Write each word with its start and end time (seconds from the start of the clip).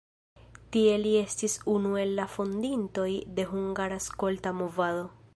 Tie 0.75 0.93
li 1.01 1.09
estis 1.17 1.57
unu 1.73 1.91
el 2.03 2.15
la 2.19 2.25
fondintoj 2.35 3.07
de 3.41 3.45
hungara 3.53 3.99
skolta 4.07 4.55
movado. 4.63 5.05